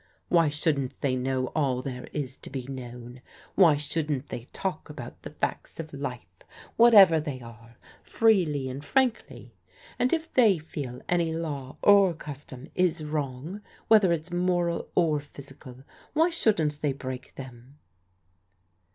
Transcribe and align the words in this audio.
Why 0.29 0.49
shouldn't 0.49 0.99
they 1.01 1.15
know 1.15 1.49
all 1.49 1.83
there 1.83 2.05
is 2.11 2.35
to 2.37 2.49
be 2.49 2.63
known? 2.65 3.21
Why 3.53 3.75
shouldn't 3.75 4.29
they 4.29 4.45
talk 4.45 4.89
about 4.89 5.21
the 5.21 5.29
facts 5.29 5.79
of 5.79 5.93
life, 5.93 6.25
whatever 6.75 7.19
they 7.19 7.39
are, 7.39 7.77
freely 8.01 8.67
and 8.67 8.83
frankly? 8.83 9.53
And 9.99 10.11
if 10.11 10.33
they 10.33 10.57
feel 10.57 11.03
any 11.07 11.31
law 11.35 11.77
or 11.83 12.15
custom 12.15 12.71
is 12.73 13.03
wrong, 13.03 13.61
whether 13.89 14.11
it's 14.11 14.31
moral 14.31 14.89
or 14.95 15.19
physical, 15.19 15.83
why 16.13 16.31
shouldn't 16.31 16.81
they 16.81 16.93
break 16.93 17.35
them 17.35 17.77